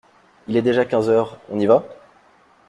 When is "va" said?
1.67-1.85